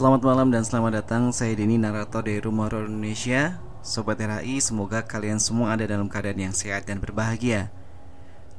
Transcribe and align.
Selamat 0.00 0.24
malam 0.24 0.48
dan 0.48 0.64
selamat 0.64 1.04
datang. 1.04 1.28
Saya 1.28 1.52
Denny, 1.52 1.76
narator 1.76 2.24
dari 2.24 2.40
Rumah 2.40 2.72
Horor 2.72 2.88
Indonesia. 2.88 3.60
Sobat 3.84 4.16
RHI, 4.16 4.56
semoga 4.64 5.04
kalian 5.04 5.36
semua 5.36 5.76
ada 5.76 5.84
dalam 5.84 6.08
keadaan 6.08 6.40
yang 6.40 6.56
sehat 6.56 6.88
dan 6.88 7.04
berbahagia. 7.04 7.68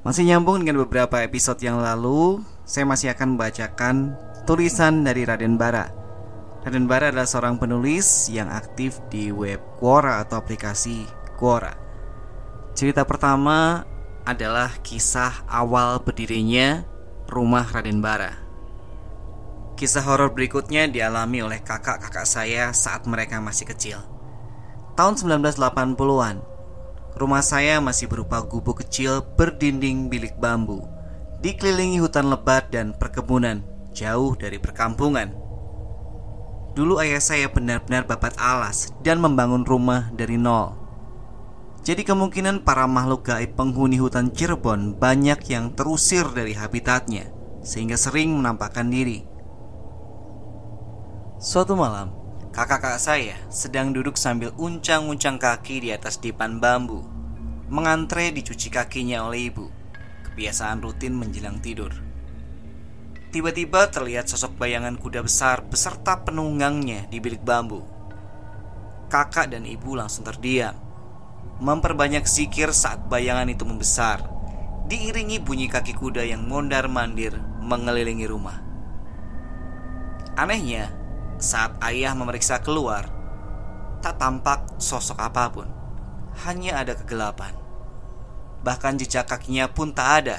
Masih 0.05 0.29
nyambung 0.29 0.61
dengan 0.61 0.85
beberapa 0.85 1.17
episode 1.25 1.57
yang 1.65 1.81
lalu 1.81 2.45
Saya 2.61 2.85
masih 2.85 3.09
akan 3.17 3.33
membacakan 3.33 4.13
tulisan 4.45 5.01
dari 5.01 5.25
Raden 5.25 5.57
Bara. 5.57 5.89
Raden 6.61 6.85
Bara 6.85 7.09
adalah 7.09 7.25
seorang 7.25 7.57
penulis 7.57 8.29
yang 8.29 8.45
aktif 8.53 9.01
di 9.09 9.33
web 9.33 9.57
Quora 9.81 10.21
atau 10.21 10.37
aplikasi 10.37 11.09
Quora. 11.41 11.73
Cerita 12.77 13.01
pertama 13.01 13.81
adalah 14.29 14.77
kisah 14.85 15.41
awal 15.49 16.05
berdirinya 16.05 16.85
rumah 17.25 17.65
Raden 17.65 17.97
Bara 17.97 18.50
Kisah 19.81 20.05
horor 20.05 20.29
berikutnya 20.37 20.85
dialami 20.85 21.41
oleh 21.41 21.57
kakak-kakak 21.57 22.29
saya 22.29 22.69
saat 22.69 23.09
mereka 23.09 23.41
masih 23.41 23.65
kecil. 23.65 23.97
Tahun 24.93 25.17
1980-an, 25.17 26.37
rumah 27.17 27.41
saya 27.41 27.81
masih 27.81 28.05
berupa 28.05 28.45
gubuk 28.45 28.85
kecil 28.85 29.25
berdinding 29.33 30.05
bilik 30.05 30.37
bambu, 30.37 30.85
dikelilingi 31.41 31.97
hutan 31.97 32.29
lebat 32.29 32.69
dan 32.69 32.93
perkebunan 32.93 33.65
jauh 33.89 34.37
dari 34.37 34.61
perkampungan. 34.61 35.33
Dulu 36.77 37.01
ayah 37.01 37.17
saya 37.17 37.49
benar-benar 37.49 38.05
babat 38.05 38.37
alas 38.37 38.93
dan 39.01 39.17
membangun 39.17 39.65
rumah 39.65 40.13
dari 40.13 40.37
nol. 40.37 40.77
Jadi 41.81 42.05
kemungkinan 42.05 42.61
para 42.61 42.85
makhluk 42.85 43.33
gaib 43.33 43.57
penghuni 43.57 43.97
hutan 43.97 44.29
Cirebon 44.29 44.93
banyak 45.01 45.41
yang 45.49 45.73
terusir 45.73 46.29
dari 46.29 46.53
habitatnya 46.53 47.33
sehingga 47.65 47.97
sering 47.97 48.37
menampakkan 48.37 48.85
diri. 48.85 49.30
Suatu 51.41 51.73
malam, 51.73 52.13
kakak-kakak 52.53 53.01
saya 53.01 53.33
sedang 53.49 53.89
duduk 53.89 54.13
sambil 54.13 54.53
uncang-uncang 54.61 55.41
kaki 55.41 55.81
di 55.81 55.89
atas 55.89 56.21
dipan 56.21 56.61
bambu, 56.61 57.01
mengantre 57.65 58.29
dicuci 58.29 58.69
kakinya 58.69 59.25
oleh 59.25 59.49
ibu. 59.49 59.65
Kebiasaan 60.21 60.85
rutin 60.85 61.17
menjelang 61.17 61.57
tidur. 61.57 61.97
Tiba-tiba 63.33 63.89
terlihat 63.89 64.29
sosok 64.29 64.53
bayangan 64.53 65.01
kuda 65.01 65.25
besar 65.25 65.65
beserta 65.65 66.21
penunggangnya 66.21 67.09
di 67.09 67.17
bilik 67.17 67.41
bambu. 67.41 67.89
Kakak 69.09 69.49
dan 69.49 69.65
ibu 69.65 69.97
langsung 69.97 70.21
terdiam, 70.21 70.77
memperbanyak 71.57 72.29
zikir 72.29 72.69
saat 72.69 73.09
bayangan 73.09 73.49
itu 73.49 73.65
membesar, 73.65 74.29
diiringi 74.85 75.41
bunyi 75.41 75.73
kaki 75.73 75.97
kuda 75.97 76.21
yang 76.21 76.45
mondar-mandir 76.45 77.33
mengelilingi 77.65 78.29
rumah. 78.29 78.61
Anehnya, 80.37 81.00
saat 81.41 81.73
ayah 81.81 82.13
memeriksa 82.13 82.61
keluar, 82.61 83.09
tak 84.05 84.21
tampak 84.21 84.77
sosok 84.77 85.17
apa 85.17 85.49
pun. 85.49 85.67
Hanya 86.45 86.77
ada 86.77 86.93
kegelapan. 86.93 87.57
Bahkan 88.61 89.01
jejak 89.01 89.25
kakinya 89.25 89.65
pun 89.65 89.91
tak 89.91 90.09
ada. 90.23 90.37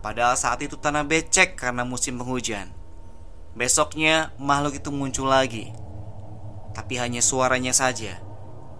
Padahal 0.00 0.38
saat 0.38 0.62
itu 0.62 0.78
tanah 0.78 1.02
becek 1.02 1.58
karena 1.58 1.82
musim 1.82 2.14
penghujan. 2.14 2.70
Besoknya 3.58 4.30
makhluk 4.38 4.78
itu 4.78 4.90
muncul 4.94 5.26
lagi. 5.26 5.74
Tapi 6.74 6.94
hanya 6.98 7.18
suaranya 7.18 7.74
saja. 7.74 8.22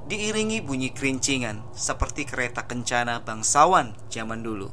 Diiringi 0.06 0.62
bunyi 0.62 0.94
kerincingan 0.94 1.74
seperti 1.74 2.26
kereta 2.28 2.66
kencana 2.66 3.26
bangsawan 3.26 3.96
zaman 4.06 4.44
dulu. 4.44 4.70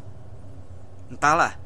Entahlah, 1.10 1.58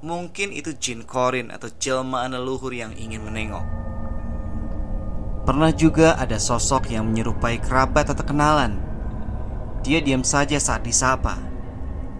mungkin 0.00 0.54
itu 0.54 0.72
jin 0.76 1.04
korin 1.04 1.50
atau 1.50 1.68
jelmaan 1.68 2.32
leluhur 2.32 2.70
yang 2.70 2.94
ingin 2.94 3.24
menengok. 3.24 3.77
Pernah 5.48 5.72
juga 5.72 6.12
ada 6.20 6.36
sosok 6.36 6.92
yang 6.92 7.08
menyerupai 7.08 7.56
kerabat 7.56 8.12
atau 8.12 8.20
kenalan. 8.20 8.76
Dia 9.80 10.04
diam 10.04 10.20
saja 10.20 10.60
saat 10.60 10.84
disapa 10.84 11.40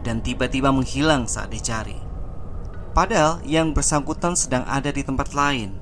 dan 0.01 0.25
tiba-tiba 0.25 0.73
menghilang 0.73 1.29
saat 1.29 1.53
dicari. 1.53 2.01
Padahal 2.97 3.45
yang 3.45 3.77
bersangkutan 3.77 4.33
sedang 4.33 4.65
ada 4.65 4.89
di 4.89 5.05
tempat 5.05 5.37
lain. 5.37 5.77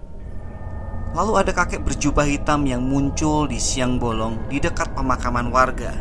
Lalu 1.15 1.39
ada 1.39 1.55
kakek 1.55 1.87
berjubah 1.87 2.27
hitam 2.27 2.67
yang 2.67 2.83
muncul 2.83 3.47
di 3.47 3.63
siang 3.63 4.03
bolong 4.03 4.51
di 4.51 4.59
dekat 4.59 4.91
pemakaman 4.99 5.47
warga. 5.55 5.95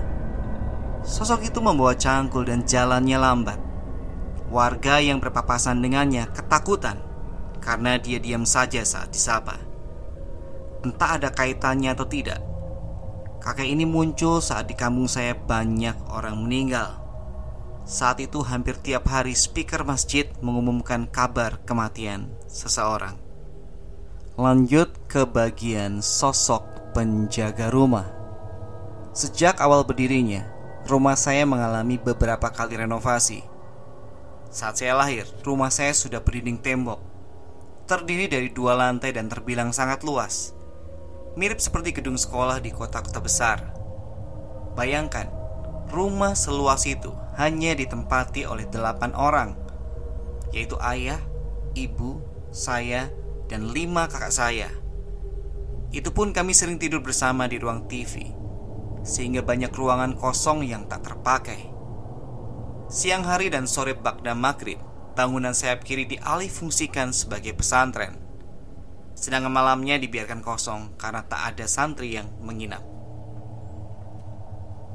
Sosok 1.06 1.46
itu 1.46 1.62
membawa 1.62 1.94
cangkul 1.94 2.50
dan 2.50 2.66
jalannya 2.66 3.22
lambat. 3.22 3.62
Warga 4.50 4.98
yang 4.98 5.22
berpapasan 5.22 5.78
dengannya 5.78 6.26
ketakutan 6.34 6.98
karena 7.62 8.02
dia 8.02 8.18
diam 8.18 8.50
saja 8.50 8.82
saat 8.82 9.14
disapa 9.14 9.65
entah 10.86 11.18
ada 11.18 11.34
kaitannya 11.34 11.98
atau 11.98 12.06
tidak. 12.06 12.38
Kakek 13.42 13.66
ini 13.66 13.86
muncul 13.86 14.42
saat 14.42 14.70
di 14.70 14.78
kampung 14.78 15.10
saya 15.10 15.34
banyak 15.34 15.94
orang 16.14 16.46
meninggal. 16.46 17.02
Saat 17.86 18.18
itu 18.22 18.42
hampir 18.42 18.78
tiap 18.82 19.06
hari 19.06 19.38
speaker 19.38 19.86
masjid 19.86 20.26
mengumumkan 20.42 21.06
kabar 21.06 21.62
kematian 21.66 22.34
seseorang. 22.50 23.18
Lanjut 24.42 24.90
ke 25.06 25.30
bagian 25.30 26.02
sosok 26.02 26.66
penjaga 26.98 27.70
rumah. 27.70 28.10
Sejak 29.14 29.62
awal 29.62 29.86
berdirinya, 29.86 30.50
rumah 30.90 31.14
saya 31.14 31.46
mengalami 31.46 32.02
beberapa 32.02 32.50
kali 32.50 32.82
renovasi. 32.82 33.46
Saat 34.50 34.82
saya 34.82 34.98
lahir, 34.98 35.30
rumah 35.46 35.70
saya 35.70 35.94
sudah 35.94 36.18
berdinding 36.18 36.58
tembok. 36.58 36.98
Terdiri 37.86 38.26
dari 38.26 38.50
dua 38.50 38.74
lantai 38.74 39.14
dan 39.14 39.30
terbilang 39.30 39.70
sangat 39.70 40.02
luas 40.02 40.55
mirip 41.36 41.60
seperti 41.60 41.92
gedung 41.92 42.16
sekolah 42.16 42.64
di 42.64 42.72
kota-kota 42.72 43.20
besar. 43.20 43.60
Bayangkan, 44.76 45.28
rumah 45.92 46.36
seluas 46.36 46.84
itu 46.88 47.12
hanya 47.36 47.76
ditempati 47.76 48.48
oleh 48.48 48.68
delapan 48.72 49.12
orang, 49.16 49.56
yaitu 50.56 50.80
ayah, 50.80 51.20
ibu, 51.76 52.24
saya, 52.52 53.12
dan 53.52 53.72
lima 53.72 54.08
kakak 54.08 54.32
saya. 54.32 54.72
Itu 55.92 56.12
pun 56.12 56.36
kami 56.36 56.52
sering 56.52 56.80
tidur 56.80 57.00
bersama 57.04 57.48
di 57.48 57.60
ruang 57.60 57.88
TV, 57.88 58.32
sehingga 59.04 59.44
banyak 59.44 59.72
ruangan 59.72 60.16
kosong 60.20 60.64
yang 60.68 60.88
tak 60.88 61.08
terpakai. 61.08 61.72
Siang 62.92 63.24
hari 63.24 63.48
dan 63.52 63.68
sore 63.68 63.96
Bagda 63.96 64.36
Maghrib, 64.36 64.80
bangunan 65.16 65.56
sayap 65.56 65.88
kiri 65.88 66.04
dialih 66.08 66.52
fungsikan 66.52 67.16
sebagai 67.16 67.56
pesantren. 67.56 68.25
Sedangkan 69.26 69.50
malamnya 69.50 69.98
dibiarkan 69.98 70.46
kosong 70.46 71.02
karena 71.02 71.26
tak 71.26 71.58
ada 71.58 71.66
santri 71.66 72.14
yang 72.14 72.30
menginap. 72.46 72.86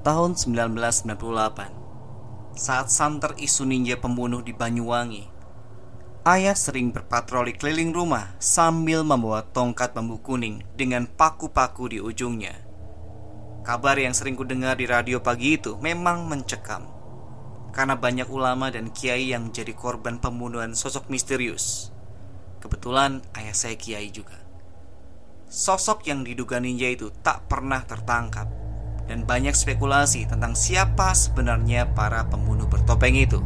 Tahun 0.06 0.38
1998 0.38 2.54
Saat 2.54 2.94
santer 2.94 3.34
isu 3.42 3.66
ninja 3.66 3.98
pembunuh 3.98 4.38
di 4.38 4.54
Banyuwangi 4.54 5.26
Ayah 6.22 6.54
sering 6.54 6.94
berpatroli 6.94 7.58
keliling 7.58 7.90
rumah 7.90 8.38
sambil 8.38 9.02
membawa 9.02 9.42
tongkat 9.50 9.98
bambu 9.98 10.22
kuning 10.22 10.62
dengan 10.78 11.10
paku-paku 11.10 11.90
di 11.90 11.98
ujungnya. 11.98 12.54
Kabar 13.66 13.98
yang 13.98 14.14
sering 14.14 14.38
kudengar 14.38 14.78
di 14.78 14.86
radio 14.86 15.18
pagi 15.18 15.58
itu 15.58 15.74
memang 15.82 16.30
mencekam 16.30 16.86
karena 17.74 17.98
banyak 17.98 18.30
ulama 18.30 18.70
dan 18.70 18.94
kiai 18.94 19.34
yang 19.34 19.50
menjadi 19.50 19.74
korban 19.74 20.22
pembunuhan 20.22 20.78
sosok 20.78 21.10
misterius. 21.10 21.90
Kebetulan 22.60 23.24
ayah 23.40 23.56
saya 23.56 23.72
kiai 23.80 24.12
juga. 24.12 24.36
Sosok 25.48 26.04
yang 26.04 26.22
diduga 26.28 26.60
ninja 26.60 26.92
itu 26.92 27.08
tak 27.24 27.48
pernah 27.48 27.80
tertangkap 27.88 28.46
dan 29.08 29.24
banyak 29.24 29.56
spekulasi 29.56 30.28
tentang 30.28 30.52
siapa 30.52 31.16
sebenarnya 31.16 31.96
para 31.96 32.28
pembunuh 32.28 32.68
bertopeng 32.68 33.16
itu. 33.16 33.40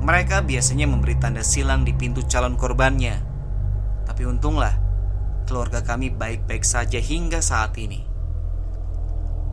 Mereka 0.00 0.48
biasanya 0.48 0.88
memberi 0.88 1.20
tanda 1.20 1.44
silang 1.44 1.84
di 1.84 1.92
pintu 1.92 2.24
calon 2.24 2.56
korbannya. 2.56 3.20
Tapi 4.08 4.22
untunglah 4.24 4.72
keluarga 5.44 5.84
kami 5.84 6.08
baik-baik 6.08 6.64
saja 6.64 6.96
hingga 6.96 7.44
saat 7.44 7.76
ini. 7.76 8.00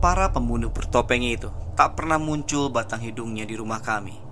Para 0.00 0.32
pembunuh 0.32 0.72
bertopeng 0.72 1.22
itu 1.22 1.52
tak 1.76 2.00
pernah 2.00 2.16
muncul 2.16 2.72
batang 2.72 3.04
hidungnya 3.04 3.44
di 3.44 3.54
rumah 3.54 3.84
kami 3.84 4.23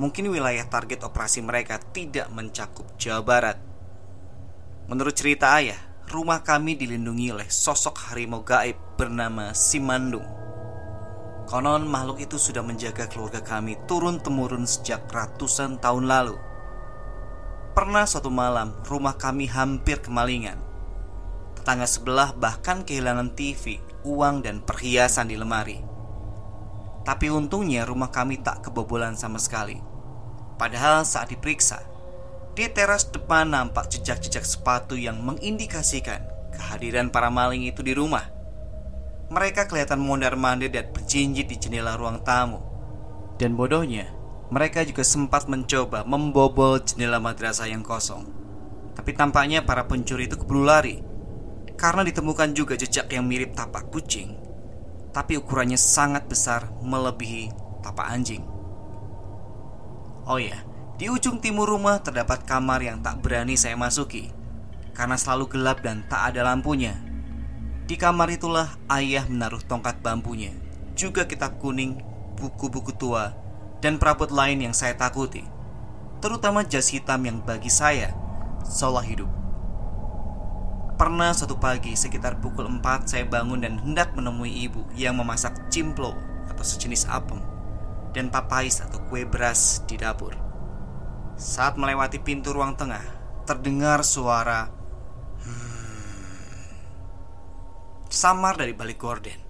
mungkin 0.00 0.32
wilayah 0.32 0.64
target 0.68 1.04
operasi 1.04 1.44
mereka 1.44 1.80
tidak 1.92 2.30
mencakup 2.32 2.86
Jawa 2.96 3.20
Barat. 3.24 3.58
Menurut 4.88 5.14
cerita 5.16 5.56
ayah, 5.56 5.78
rumah 6.08 6.44
kami 6.44 6.76
dilindungi 6.76 7.32
oleh 7.32 7.48
sosok 7.48 8.12
harimau 8.12 8.44
gaib 8.44 8.76
bernama 8.96 9.56
Simandung. 9.56 10.26
Konon 11.48 11.84
makhluk 11.84 12.22
itu 12.22 12.38
sudah 12.38 12.64
menjaga 12.64 13.10
keluarga 13.10 13.42
kami 13.44 13.76
turun-temurun 13.84 14.64
sejak 14.64 15.04
ratusan 15.10 15.76
tahun 15.82 16.08
lalu. 16.08 16.36
Pernah 17.72 18.04
suatu 18.04 18.28
malam 18.28 18.76
rumah 18.84 19.16
kami 19.16 19.48
hampir 19.48 20.00
kemalingan. 20.00 20.60
Tetangga 21.56 21.88
sebelah 21.88 22.36
bahkan 22.36 22.84
kehilangan 22.84 23.32
TV, 23.32 23.80
uang, 24.04 24.44
dan 24.44 24.60
perhiasan 24.60 25.30
di 25.30 25.36
lemari. 25.38 25.91
Tapi 27.02 27.26
untungnya 27.34 27.82
rumah 27.82 28.14
kami 28.14 28.38
tak 28.38 28.66
kebobolan 28.66 29.18
sama 29.18 29.42
sekali. 29.42 29.78
Padahal 30.54 31.02
saat 31.02 31.34
diperiksa, 31.34 31.82
Di 32.52 32.68
teras 32.68 33.08
depan 33.08 33.48
nampak 33.48 33.88
jejak-jejak 33.88 34.44
sepatu 34.44 34.92
yang 34.92 35.24
mengindikasikan 35.24 36.20
kehadiran 36.52 37.08
para 37.08 37.32
maling 37.32 37.64
itu 37.64 37.80
di 37.80 37.96
rumah. 37.96 38.28
Mereka 39.32 39.72
kelihatan 39.72 39.96
mondar-mandir 39.96 40.68
dan 40.68 40.92
berjinjit 40.92 41.48
di 41.48 41.56
jendela 41.56 41.96
ruang 41.96 42.20
tamu. 42.20 42.60
Dan 43.40 43.56
bodohnya, 43.56 44.12
mereka 44.52 44.84
juga 44.84 45.00
sempat 45.00 45.48
mencoba 45.48 46.04
membobol 46.04 46.76
jendela 46.84 47.16
madrasah 47.16 47.72
yang 47.72 47.80
kosong. 47.80 48.28
Tapi 48.92 49.16
tampaknya 49.16 49.64
para 49.64 49.88
pencuri 49.88 50.28
itu 50.28 50.36
keburu 50.36 50.68
lari 50.68 51.00
karena 51.80 52.04
ditemukan 52.04 52.52
juga 52.52 52.76
jejak 52.76 53.08
yang 53.08 53.24
mirip 53.24 53.56
tapak 53.56 53.88
kucing, 53.88 54.36
tapi 55.12 55.36
ukurannya 55.36 55.76
sangat 55.76 56.26
besar 56.26 56.72
melebihi 56.80 57.52
tapak 57.84 58.08
anjing. 58.08 58.42
Oh 60.24 60.40
ya, 60.40 60.64
di 60.96 61.12
ujung 61.12 61.38
timur 61.42 61.68
rumah 61.68 62.00
terdapat 62.00 62.48
kamar 62.48 62.80
yang 62.80 63.04
tak 63.04 63.20
berani 63.20 63.54
saya 63.54 63.76
masuki 63.76 64.32
karena 64.92 65.16
selalu 65.16 65.48
gelap 65.52 65.80
dan 65.84 66.04
tak 66.08 66.32
ada 66.32 66.44
lampunya. 66.48 66.96
Di 67.88 67.98
kamar 67.98 68.30
itulah 68.32 68.78
ayah 68.88 69.26
menaruh 69.26 69.60
tongkat 69.66 70.00
bambunya, 70.00 70.54
juga 70.94 71.26
kitab 71.26 71.58
kuning, 71.58 71.98
buku-buku 72.38 72.94
tua, 72.94 73.34
dan 73.82 73.98
perabot 73.98 74.30
lain 74.30 74.62
yang 74.62 74.74
saya 74.76 74.94
takuti, 74.94 75.42
terutama 76.22 76.62
jas 76.62 76.88
hitam 76.94 77.18
yang 77.26 77.42
bagi 77.42 77.68
saya 77.68 78.14
seolah 78.62 79.02
hidup. 79.02 79.41
Pernah 80.92 81.32
suatu 81.32 81.56
pagi 81.56 81.96
sekitar 81.96 82.36
pukul 82.36 82.68
4 82.68 83.08
saya 83.08 83.24
bangun 83.24 83.64
dan 83.64 83.80
hendak 83.80 84.12
menemui 84.12 84.52
ibu 84.52 84.84
yang 84.92 85.16
memasak 85.16 85.72
cimplo 85.72 86.12
atau 86.52 86.60
sejenis 86.60 87.08
apem 87.08 87.40
dan 88.12 88.28
papais 88.28 88.84
atau 88.84 89.00
kue 89.08 89.24
beras 89.24 89.80
di 89.88 89.96
dapur. 89.96 90.36
Saat 91.40 91.80
melewati 91.80 92.20
pintu 92.20 92.52
ruang 92.52 92.76
tengah, 92.76 93.00
terdengar 93.48 94.04
suara 94.04 94.68
hmm, 95.40 96.68
samar 98.12 98.60
dari 98.60 98.76
balik 98.76 99.00
gorden. 99.00 99.40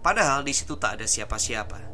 Padahal 0.00 0.46
di 0.46 0.54
situ 0.54 0.78
tak 0.78 1.02
ada 1.02 1.06
siapa-siapa. 1.10 1.90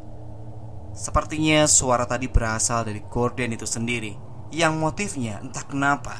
Sepertinya 0.97 1.65
suara 1.65 2.05
tadi 2.05 2.25
berasal 2.25 2.89
dari 2.89 3.05
gorden 3.05 3.53
itu 3.53 3.69
sendiri 3.69 4.17
Yang 4.49 4.81
motifnya 4.81 5.45
entah 5.45 5.69
kenapa 5.69 6.17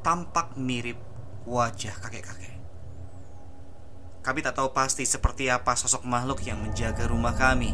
Tampak 0.00 0.56
mirip 0.56 0.96
wajah 1.46 1.94
kakek-kakek. 2.02 2.58
Kami 4.26 4.42
tak 4.42 4.58
tahu 4.58 4.74
pasti 4.74 5.06
seperti 5.06 5.46
apa 5.46 5.78
sosok 5.78 6.02
makhluk 6.02 6.42
yang 6.42 6.58
menjaga 6.58 7.06
rumah 7.06 7.30
kami. 7.38 7.70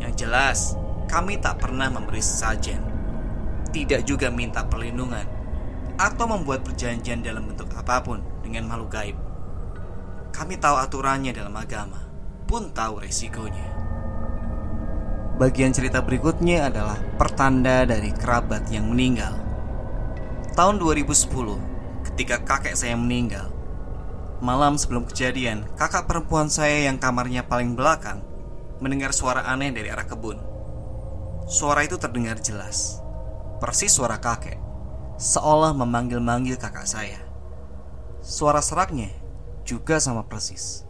Yang 0.00 0.24
jelas 0.24 0.58
kami 1.08 1.36
tak 1.36 1.58
pernah 1.58 1.90
memberi 1.90 2.22
sajen 2.22 2.78
Tidak 3.68 4.06
juga 4.06 4.30
minta 4.30 4.62
perlindungan 4.62 5.26
Atau 5.98 6.30
membuat 6.30 6.62
perjanjian 6.62 7.18
dalam 7.18 7.50
bentuk 7.50 7.66
apa 7.74 7.98
pun 8.06 8.22
dengan 8.40 8.70
makhluk 8.70 8.90
gaib. 8.94 9.16
Kami 10.30 10.54
tahu 10.56 10.78
aturannya 10.78 11.34
dalam 11.34 11.52
agama 11.58 11.98
Pun 12.48 12.70
tahu 12.72 13.02
resikonya. 13.04 13.68
Bagian 15.36 15.70
cerita 15.70 16.00
berikutnya 16.00 16.72
adalah 16.72 16.98
pertanda 17.20 17.84
dari 17.84 18.10
kerabat 18.10 18.72
yang 18.72 18.90
meninggal. 18.90 19.36
Tahun 20.56 20.80
2010, 20.80 21.67
ketika 22.18 22.42
kakek 22.42 22.74
saya 22.74 22.98
meninggal, 22.98 23.46
malam 24.42 24.74
sebelum 24.74 25.06
kejadian, 25.06 25.62
kakak 25.78 26.10
perempuan 26.10 26.50
saya 26.50 26.90
yang 26.90 26.98
kamarnya 26.98 27.46
paling 27.46 27.78
belakang 27.78 28.26
mendengar 28.82 29.14
suara 29.14 29.46
aneh 29.46 29.70
dari 29.70 29.86
arah 29.86 30.02
kebun. 30.02 30.34
Suara 31.46 31.86
itu 31.86 31.94
terdengar 31.94 32.42
jelas, 32.42 32.98
persis 33.62 33.94
suara 33.94 34.18
kakek, 34.18 34.58
seolah 35.14 35.70
memanggil-manggil 35.78 36.58
kakak 36.58 36.90
saya. 36.90 37.22
Suara 38.18 38.66
seraknya 38.66 39.14
juga 39.62 40.02
sama 40.02 40.26
persis. 40.26 40.82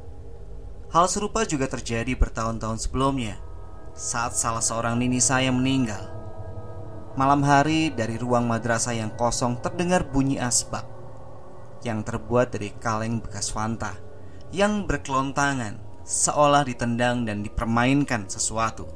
Hal 0.89 1.13
serupa 1.13 1.45
juga 1.45 1.69
terjadi 1.69 2.17
bertahun-tahun 2.17 2.89
sebelumnya 2.89 3.37
saat 3.93 4.33
salah 4.33 4.65
seorang 4.65 4.97
nini 4.97 5.21
saya 5.21 5.53
meninggal. 5.53 6.09
Malam 7.21 7.45
hari 7.45 7.93
dari 7.93 8.17
ruang 8.17 8.49
madrasah 8.49 8.97
yang 8.97 9.13
kosong 9.13 9.61
terdengar 9.61 10.09
bunyi 10.09 10.41
asbak 10.41 10.97
yang 11.85 12.03
terbuat 12.07 12.55
dari 12.55 12.75
kaleng 12.79 13.21
bekas 13.23 13.53
Fanta 13.53 13.95
yang 14.55 14.89
berkelontangan 14.89 15.77
seolah 16.09 16.65
ditendang 16.65 17.29
dan 17.29 17.45
dipermainkan 17.45 18.25
sesuatu. 18.33 18.89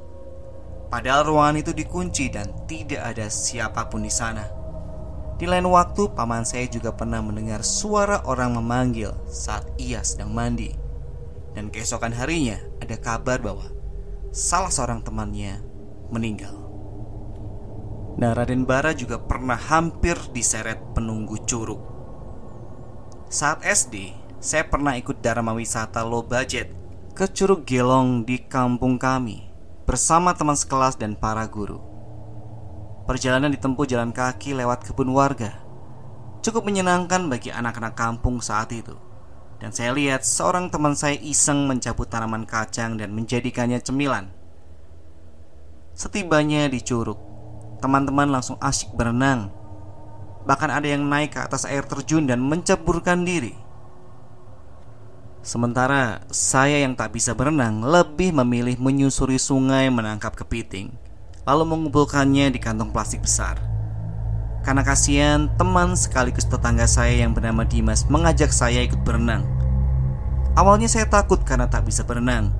Padahal 0.89 1.25
ruangan 1.29 1.61
itu 1.61 1.71
dikunci 1.73 2.33
dan 2.33 2.49
tidak 2.65 3.01
ada 3.13 3.29
siapa 3.29 3.85
pun 3.89 4.05
di 4.05 4.13
sana. 4.13 4.45
Di 5.37 5.49
lain 5.49 5.65
waktu, 5.65 6.13
paman 6.13 6.45
saya 6.45 6.69
juga 6.69 6.93
pernah 6.93 7.21
mendengar 7.21 7.65
suara 7.65 8.21
orang 8.29 8.57
memanggil 8.57 9.13
saat 9.25 9.65
ia 9.81 10.01
sedang 10.05 10.29
mandi. 10.29 10.69
Dan 11.53 11.69
keesokan 11.69 12.13
harinya 12.13 12.57
ada 12.81 12.97
kabar 12.97 13.41
bahwa 13.41 13.69
salah 14.33 14.73
seorang 14.73 15.05
temannya 15.05 15.61
meninggal. 16.09 16.53
Nah, 18.17 18.33
Raden 18.37 18.65
Bara 18.69 18.93
juga 18.93 19.17
pernah 19.17 19.57
hampir 19.57 20.17
diseret 20.33 20.77
penunggu 20.93 21.41
curug. 21.49 21.92
Saat 23.33 23.65
SD, 23.65 24.13
saya 24.37 24.61
pernah 24.61 24.93
ikut 24.93 25.17
dharma 25.25 25.57
wisata 25.57 26.05
low 26.05 26.21
budget 26.21 26.69
ke 27.17 27.25
Curug 27.25 27.65
Gelong 27.65 28.21
di 28.21 28.37
kampung 28.37 29.01
kami 29.01 29.49
bersama 29.89 30.37
teman 30.37 30.53
sekelas 30.53 31.01
dan 31.01 31.17
para 31.17 31.41
guru. 31.49 31.81
Perjalanan 33.09 33.49
ditempuh 33.49 33.89
jalan 33.89 34.13
kaki 34.13 34.53
lewat 34.53 34.85
kebun 34.85 35.09
warga. 35.17 35.49
Cukup 36.45 36.61
menyenangkan 36.61 37.25
bagi 37.25 37.49
anak-anak 37.49 37.97
kampung 37.97 38.37
saat 38.37 38.69
itu. 38.69 38.93
Dan 39.57 39.73
saya 39.73 39.97
lihat 39.97 40.21
seorang 40.21 40.69
teman 40.69 40.93
saya 40.93 41.17
iseng 41.17 41.65
mencabut 41.65 42.05
tanaman 42.05 42.45
kacang 42.45 43.01
dan 43.01 43.17
menjadikannya 43.17 43.81
cemilan. 43.81 44.29
Setibanya 45.97 46.69
di 46.69 46.85
curug, 46.85 47.17
teman-teman 47.81 48.29
langsung 48.29 48.61
asyik 48.61 48.93
berenang. 48.93 49.62
Bahkan 50.43 50.69
ada 50.69 50.87
yang 50.87 51.07
naik 51.07 51.35
ke 51.35 51.39
atas 51.39 51.63
air 51.63 51.87
terjun 51.87 52.27
dan 52.27 52.43
menceburkan 52.43 53.23
diri. 53.23 53.55
Sementara 55.43 56.23
saya 56.31 56.79
yang 56.87 56.95
tak 56.95 57.11
bisa 57.15 57.35
berenang 57.35 57.83
lebih 57.83 58.31
memilih 58.31 58.79
menyusuri 58.79 59.35
sungai 59.35 59.91
menangkap 59.91 60.31
kepiting, 60.39 60.95
lalu 61.43 61.63
mengumpulkannya 61.67 62.47
di 62.47 62.59
kantong 62.63 62.95
plastik 62.95 63.27
besar. 63.27 63.59
Karena 64.63 64.79
kasihan, 64.87 65.51
teman 65.59 65.99
sekaligus 65.99 66.47
tetangga 66.47 66.87
saya 66.87 67.19
yang 67.19 67.35
bernama 67.35 67.67
Dimas 67.67 68.07
mengajak 68.07 68.55
saya 68.55 68.79
ikut 68.87 69.03
berenang. 69.03 69.43
Awalnya 70.55 70.87
saya 70.87 71.11
takut 71.11 71.43
karena 71.43 71.67
tak 71.67 71.83
bisa 71.91 72.07
berenang, 72.07 72.55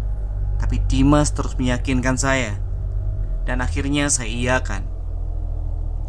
tapi 0.60 0.84
Dimas 0.84 1.32
terus 1.32 1.56
meyakinkan 1.56 2.20
saya. 2.20 2.60
Dan 3.48 3.64
akhirnya 3.64 4.12
saya 4.12 4.28
iakan. 4.28 4.93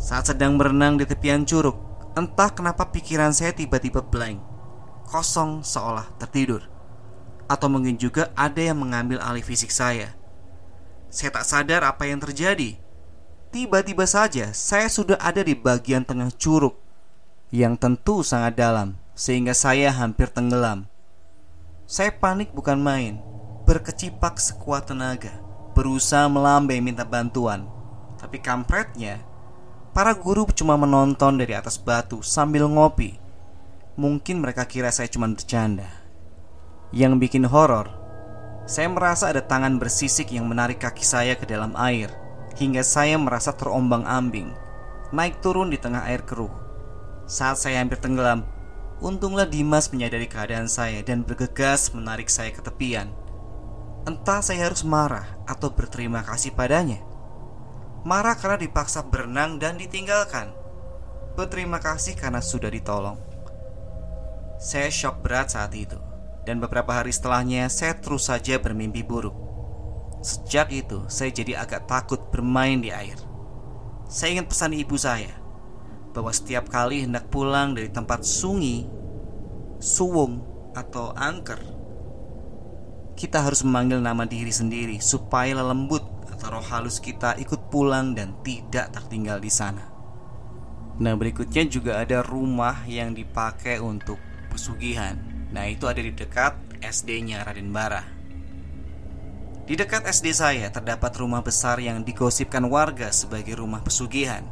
Saat 0.04 0.36
sedang 0.36 0.60
berenang 0.60 1.00
di 1.00 1.08
tepian 1.08 1.48
curug, 1.48 1.80
entah 2.12 2.52
kenapa 2.52 2.92
pikiran 2.92 3.32
saya 3.32 3.56
tiba-tiba 3.56 4.04
blank, 4.04 4.36
kosong 5.08 5.64
seolah 5.64 6.12
tertidur. 6.20 6.68
Atau 7.48 7.72
mungkin 7.72 7.96
juga 7.96 8.28
ada 8.36 8.60
yang 8.60 8.84
mengambil 8.84 9.16
alih 9.24 9.40
fisik 9.40 9.72
saya. 9.72 10.12
Saya 11.08 11.40
tak 11.40 11.48
sadar 11.48 11.88
apa 11.88 12.04
yang 12.04 12.20
terjadi 12.20 12.84
Tiba-tiba 13.54 14.02
saja 14.02 14.50
saya 14.50 14.90
sudah 14.90 15.14
ada 15.22 15.38
di 15.46 15.54
bagian 15.54 16.02
tengah 16.02 16.26
curug 16.42 16.74
yang 17.54 17.78
tentu 17.78 18.26
sangat 18.26 18.58
dalam 18.58 18.98
sehingga 19.14 19.54
saya 19.54 19.94
hampir 19.94 20.26
tenggelam. 20.26 20.90
Saya 21.86 22.10
panik 22.10 22.50
bukan 22.50 22.82
main, 22.82 23.22
berkecipak 23.62 24.42
sekuat 24.42 24.90
tenaga, 24.90 25.38
berusaha 25.70 26.26
melambai 26.26 26.82
minta 26.82 27.06
bantuan. 27.06 27.70
Tapi 28.18 28.42
kampretnya, 28.42 29.22
para 29.94 30.10
guru 30.10 30.50
cuma 30.50 30.74
menonton 30.74 31.38
dari 31.38 31.54
atas 31.54 31.78
batu 31.78 32.18
sambil 32.20 32.66
ngopi. 32.66 33.14
Mungkin 33.94 34.42
mereka 34.42 34.66
kira 34.66 34.90
saya 34.90 35.06
cuma 35.06 35.30
bercanda. 35.30 35.86
Yang 36.90 37.14
bikin 37.22 37.46
horor, 37.46 37.86
saya 38.66 38.90
merasa 38.90 39.30
ada 39.30 39.38
tangan 39.38 39.78
bersisik 39.78 40.34
yang 40.34 40.50
menarik 40.50 40.82
kaki 40.82 41.06
saya 41.06 41.38
ke 41.38 41.46
dalam 41.46 41.78
air 41.78 42.10
hingga 42.58 42.82
saya 42.82 43.14
merasa 43.14 43.54
terombang-ambing, 43.54 44.50
naik 45.14 45.38
turun 45.38 45.70
di 45.70 45.78
tengah 45.78 46.02
air 46.10 46.26
keruh. 46.26 46.50
Saat 47.30 47.62
saya 47.62 47.78
hampir 47.78 48.02
tenggelam, 48.02 48.42
untunglah 48.98 49.46
Dimas 49.46 49.94
menyadari 49.94 50.26
keadaan 50.26 50.66
saya 50.66 51.06
dan 51.06 51.22
bergegas 51.22 51.94
menarik 51.94 52.26
saya 52.26 52.50
ke 52.50 52.58
tepian. 52.66 53.14
Entah 54.10 54.42
saya 54.42 54.66
harus 54.66 54.82
marah 54.82 55.38
atau 55.46 55.70
berterima 55.70 56.26
kasih 56.26 56.50
padanya. 56.50 57.13
Marah 58.04 58.36
karena 58.36 58.60
dipaksa 58.60 59.00
berenang 59.08 59.56
dan 59.56 59.80
ditinggalkan. 59.80 60.52
Berterima 61.40 61.80
kasih 61.80 62.12
karena 62.12 62.44
sudah 62.44 62.68
ditolong. 62.68 63.16
Saya 64.60 64.92
shock 64.92 65.24
berat 65.24 65.56
saat 65.56 65.72
itu, 65.72 65.96
dan 66.44 66.60
beberapa 66.60 66.92
hari 66.92 67.10
setelahnya 67.10 67.72
saya 67.72 67.96
terus 67.96 68.28
saja 68.28 68.60
bermimpi 68.60 69.00
buruk. 69.00 69.32
Sejak 70.20 70.68
itu, 70.68 71.08
saya 71.08 71.32
jadi 71.32 71.64
agak 71.64 71.88
takut 71.88 72.20
bermain 72.28 72.76
di 72.80 72.92
air. 72.92 73.16
Saya 74.04 74.36
ingin 74.36 74.52
pesan 74.52 74.76
ibu 74.76 75.00
saya, 75.00 75.32
bahwa 76.12 76.28
setiap 76.28 76.68
kali 76.68 77.08
hendak 77.08 77.32
pulang 77.32 77.72
dari 77.72 77.88
tempat 77.88 78.20
sungi, 78.20 78.84
suwung, 79.80 80.44
atau 80.76 81.16
angker, 81.16 81.60
kita 83.14 83.40
harus 83.40 83.62
memanggil 83.62 84.02
nama 84.02 84.26
diri 84.26 84.50
sendiri 84.50 84.98
supaya 84.98 85.54
lembut 85.62 86.02
roh 86.48 86.64
halus 86.64 87.00
kita 87.00 87.36
ikut 87.40 87.72
pulang 87.72 88.12
dan 88.12 88.36
tidak 88.44 88.92
tertinggal 88.92 89.40
di 89.40 89.48
sana. 89.48 89.94
Nah, 90.94 91.18
berikutnya 91.18 91.66
juga 91.66 91.98
ada 91.98 92.22
rumah 92.22 92.86
yang 92.86 93.18
dipakai 93.18 93.82
untuk 93.82 94.20
pesugihan. 94.46 95.18
Nah, 95.50 95.66
itu 95.66 95.90
ada 95.90 95.98
di 95.98 96.14
dekat 96.14 96.54
SD-nya 96.78 97.42
Raden 97.42 97.74
Bara. 97.74 98.06
Di 99.64 99.74
dekat 99.74 100.06
SD 100.06 100.30
saya 100.36 100.68
terdapat 100.70 101.10
rumah 101.18 101.40
besar 101.42 101.80
yang 101.80 102.04
digosipkan 102.06 102.62
warga 102.70 103.10
sebagai 103.10 103.58
rumah 103.58 103.82
pesugihan. 103.82 104.46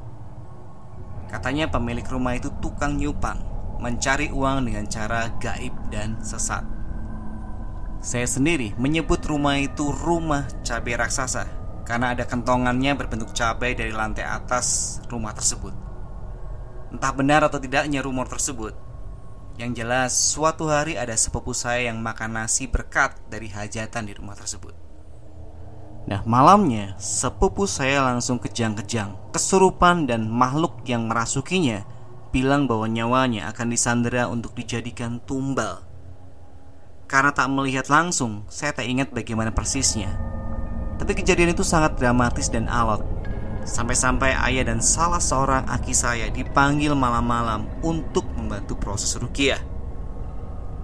Katanya 1.31 1.71
pemilik 1.71 2.05
rumah 2.09 2.35
itu 2.35 2.51
tukang 2.59 2.99
nyupang, 2.99 3.39
mencari 3.79 4.33
uang 4.33 4.67
dengan 4.67 4.89
cara 4.89 5.31
gaib 5.39 5.73
dan 5.93 6.19
sesat. 6.25 6.65
Saya 8.03 8.27
sendiri 8.27 8.75
menyebut 8.83 9.23
rumah 9.31 9.63
itu 9.63 9.95
rumah 9.95 10.49
cabai 10.67 10.99
raksasa 10.99 11.62
karena 11.93 12.17
ada 12.17 12.25
kentongannya 12.25 12.97
berbentuk 12.97 13.37
cabai 13.37 13.77
dari 13.77 13.93
lantai 13.93 14.25
atas 14.25 14.97
rumah 15.13 15.37
tersebut. 15.37 15.77
Entah 16.89 17.13
benar 17.13 17.45
atau 17.45 17.61
tidaknya 17.61 18.01
rumor 18.01 18.33
tersebut. 18.33 18.73
Yang 19.61 19.85
jelas, 19.85 20.17
suatu 20.17 20.73
hari 20.73 20.97
ada 20.97 21.13
sepupu 21.13 21.53
saya 21.53 21.93
yang 21.93 22.01
makan 22.01 22.41
nasi 22.41 22.65
berkat 22.65 23.21
dari 23.29 23.53
hajatan 23.53 24.09
di 24.09 24.17
rumah 24.17 24.33
tersebut. 24.33 24.73
Nah 26.09 26.25
malamnya 26.25 26.97
sepupu 26.97 27.69
saya 27.69 28.03
langsung 28.03 28.43
kejang-kejang 28.43 29.15
Kesurupan 29.31 30.11
dan 30.11 30.27
makhluk 30.27 30.83
yang 30.83 31.07
merasukinya 31.07 31.87
Bilang 32.35 32.67
bahwa 32.67 32.91
nyawanya 32.91 33.47
akan 33.55 33.71
disandera 33.71 34.27
untuk 34.27 34.51
dijadikan 34.59 35.23
tumbal 35.23 35.87
Karena 37.07 37.31
tak 37.31 37.47
melihat 37.55 37.87
langsung 37.87 38.43
Saya 38.51 38.75
tak 38.75 38.91
ingat 38.91 39.15
bagaimana 39.15 39.55
persisnya 39.55 40.42
Tapi 41.02 41.18
kejadian 41.18 41.50
itu 41.50 41.66
sangat 41.66 41.99
dramatis 41.99 42.47
dan 42.47 42.71
alot 42.71 43.02
Sampai-sampai 43.66 44.38
ayah 44.47 44.71
dan 44.71 44.78
salah 44.78 45.18
seorang 45.18 45.66
aki 45.66 45.90
saya 45.90 46.30
dipanggil 46.30 46.94
malam-malam 46.94 47.66
Untuk 47.82 48.23
membantu 48.38 48.78
proses 48.78 49.18
rukiah 49.18 49.59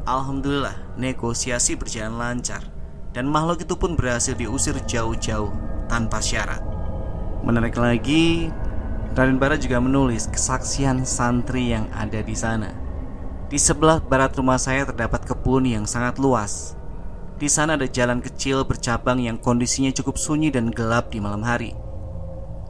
Alhamdulillah 0.08 0.98
negosiasi 0.98 1.78
berjalan 1.78 2.18
lancar 2.18 2.78
dan 3.18 3.26
makhluk 3.26 3.66
itu 3.66 3.75
pun 3.75 3.98
berhasil 3.98 4.38
diusir 4.38 4.78
jauh-jauh 4.87 5.50
tanpa 5.90 6.22
syarat. 6.22 6.62
Menarik 7.42 7.75
lagi, 7.75 8.46
Raden 9.18 9.42
Bara 9.42 9.58
juga 9.58 9.82
menulis 9.82 10.30
kesaksian 10.30 11.02
santri 11.02 11.75
yang 11.75 11.90
ada 11.90 12.22
di 12.22 12.38
sana. 12.38 12.70
Di 13.50 13.58
sebelah 13.58 13.98
barat 13.98 14.38
rumah 14.38 14.54
saya 14.54 14.87
terdapat 14.87 15.26
kebun 15.26 15.66
yang 15.66 15.82
sangat 15.82 16.22
luas. 16.22 16.77
Di 17.38 17.47
sana 17.47 17.78
ada 17.78 17.87
jalan 17.87 18.18
kecil 18.18 18.66
bercabang 18.66 19.23
yang 19.23 19.38
kondisinya 19.38 19.95
cukup 19.95 20.18
sunyi 20.18 20.50
dan 20.50 20.75
gelap 20.75 21.14
di 21.14 21.23
malam 21.23 21.47
hari. 21.47 21.71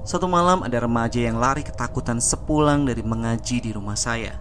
Suatu 0.04 0.28
malam 0.28 0.60
ada 0.60 0.84
remaja 0.84 1.24
yang 1.24 1.40
lari 1.40 1.64
ketakutan 1.64 2.20
sepulang 2.20 2.84
dari 2.84 3.00
mengaji 3.00 3.64
di 3.64 3.72
rumah 3.72 3.96
saya. 3.96 4.36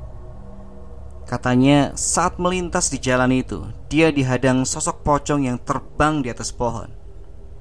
Katanya 1.27 1.91
saat 2.00 2.39
melintas 2.39 2.88
di 2.88 3.03
jalan 3.03 3.36
itu 3.36 3.67
Dia 3.91 4.15
dihadang 4.15 4.63
sosok 4.63 5.03
pocong 5.03 5.43
yang 5.43 5.60
terbang 5.60 6.24
di 6.24 6.31
atas 6.31 6.55
pohon 6.55 6.88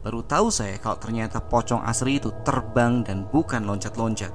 Baru 0.06 0.22
tahu 0.22 0.54
saya 0.54 0.78
kalau 0.78 1.02
ternyata 1.02 1.42
pocong 1.42 1.82
asli 1.82 2.22
itu 2.22 2.30
terbang 2.46 3.02
dan 3.02 3.26
bukan 3.26 3.66
loncat-loncat 3.66 4.30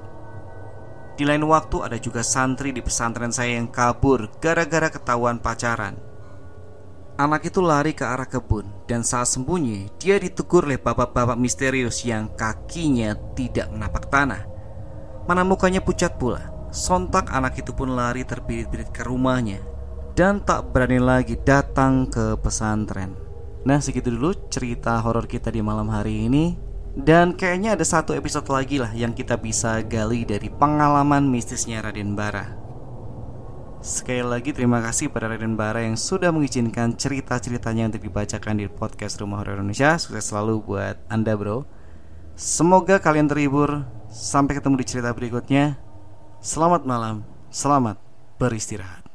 Di 1.16 1.24
lain 1.24 1.48
waktu 1.48 1.80
ada 1.80 1.96
juga 1.96 2.28
santri 2.28 2.76
di 2.76 2.84
pesantren 2.84 3.32
saya 3.32 3.56
yang 3.56 3.72
kabur 3.72 4.28
gara-gara 4.44 4.92
ketahuan 4.92 5.40
pacaran 5.40 6.11
Anak 7.22 7.46
itu 7.46 7.62
lari 7.62 7.94
ke 7.94 8.02
arah 8.02 8.26
kebun 8.26 8.66
dan 8.90 9.06
saat 9.06 9.30
sembunyi 9.30 9.94
dia 10.02 10.18
ditegur 10.18 10.66
oleh 10.66 10.82
bapak-bapak 10.82 11.38
misterius 11.38 12.02
yang 12.02 12.34
kakinya 12.34 13.14
tidak 13.38 13.70
menapak 13.70 14.10
tanah 14.10 14.42
Mana 15.30 15.46
mukanya 15.46 15.86
pucat 15.86 16.18
pula 16.18 16.50
Sontak 16.74 17.30
anak 17.30 17.62
itu 17.62 17.78
pun 17.78 17.94
lari 17.94 18.26
terbirit-birit 18.26 18.90
ke 18.90 19.06
rumahnya 19.06 19.62
dan 20.12 20.44
tak 20.44 20.76
berani 20.76 21.00
lagi 21.00 21.40
datang 21.40 22.08
ke 22.12 22.36
pesantren. 22.40 23.16
Nah, 23.64 23.80
segitu 23.80 24.12
dulu 24.12 24.36
cerita 24.52 25.00
horor 25.00 25.24
kita 25.26 25.50
di 25.54 25.64
malam 25.64 25.88
hari 25.88 26.28
ini. 26.28 26.58
Dan 26.92 27.40
kayaknya 27.40 27.80
ada 27.80 27.88
satu 27.88 28.12
episode 28.12 28.44
lagi 28.52 28.76
lah 28.76 28.92
yang 28.92 29.16
kita 29.16 29.40
bisa 29.40 29.80
gali 29.88 30.28
dari 30.28 30.52
pengalaman 30.52 31.24
mistisnya 31.24 31.80
Raden 31.80 32.20
Bara. 32.20 32.61
Sekali 33.82 34.22
lagi 34.22 34.54
terima 34.54 34.78
kasih 34.78 35.10
pada 35.10 35.26
Raden 35.26 35.58
Bara 35.58 35.82
yang 35.82 35.98
sudah 35.98 36.30
mengizinkan 36.30 36.94
cerita-ceritanya 36.94 37.90
untuk 37.90 38.06
dibacakan 38.06 38.62
di 38.62 38.70
podcast 38.70 39.18
Rumah 39.18 39.42
Horor 39.42 39.58
Indonesia. 39.58 39.98
Sukses 39.98 40.30
selalu 40.30 40.62
buat 40.62 41.02
Anda, 41.10 41.34
Bro. 41.34 41.66
Semoga 42.38 43.02
kalian 43.02 43.26
terhibur. 43.26 43.82
Sampai 44.14 44.62
ketemu 44.62 44.78
di 44.78 44.86
cerita 44.86 45.10
berikutnya. 45.18 45.82
Selamat 46.46 46.86
malam, 46.86 47.26
selamat 47.50 47.98
beristirahat. 48.38 49.11